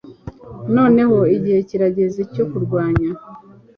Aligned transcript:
Noneho 0.75 1.17
igihe 1.35 1.59
kirageze 1.69 2.21
cyo 2.33 2.45
kurwanya 2.51 3.09